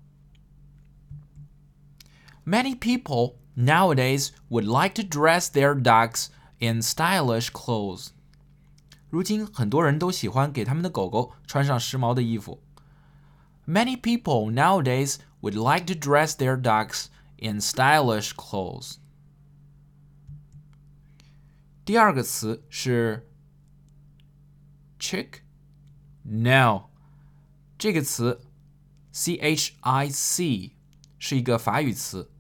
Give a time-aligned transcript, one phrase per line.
[2.46, 8.10] Many people nowadays would like to dress their dogs in stylish clothes.
[9.10, 12.64] 如今很多人都喜欢给他们的狗狗穿上时髦的衣服。
[13.68, 18.96] Many people nowadays would like to dress their dogs in stylish clothes.
[21.84, 23.28] 第二个词是
[25.00, 26.90] chic。No，
[27.78, 28.42] 这个词
[29.12, 30.76] c h i c
[31.18, 32.32] 是一个法语词。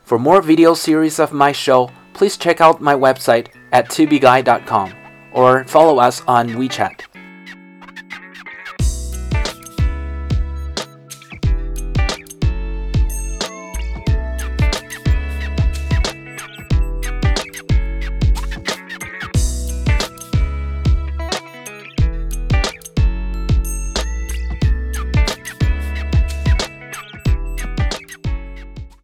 [0.04, 4.94] For more video series of my show, please check out my website at tubeguy.com
[5.32, 7.11] or follow us on WeChat.